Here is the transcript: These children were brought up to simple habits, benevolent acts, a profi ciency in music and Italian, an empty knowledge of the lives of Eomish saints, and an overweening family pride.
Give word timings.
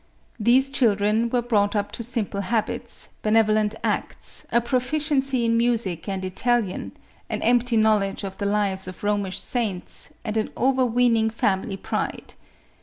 These 0.39 0.71
children 0.71 1.29
were 1.29 1.43
brought 1.43 1.75
up 1.75 1.91
to 1.91 2.01
simple 2.01 2.41
habits, 2.41 3.09
benevolent 3.21 3.75
acts, 3.83 4.47
a 4.51 4.59
profi 4.59 4.95
ciency 4.97 5.45
in 5.45 5.55
music 5.55 6.09
and 6.09 6.25
Italian, 6.25 6.93
an 7.29 7.43
empty 7.43 7.77
knowledge 7.77 8.23
of 8.23 8.39
the 8.39 8.47
lives 8.47 8.87
of 8.87 8.99
Eomish 8.99 9.37
saints, 9.37 10.09
and 10.25 10.37
an 10.37 10.49
overweening 10.57 11.29
family 11.29 11.77
pride. 11.77 12.33